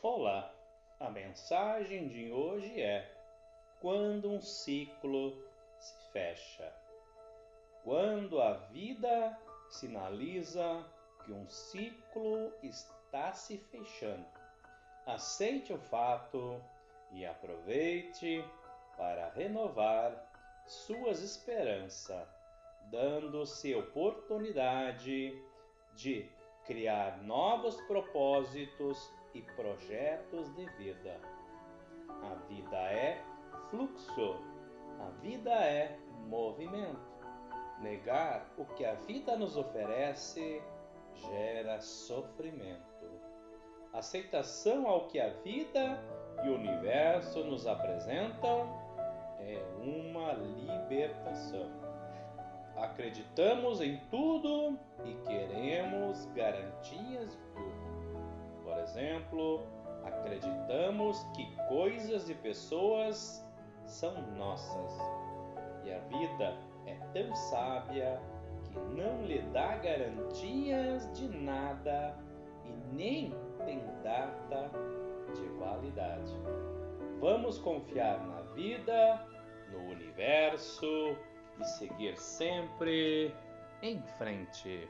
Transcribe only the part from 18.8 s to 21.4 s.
para renovar suas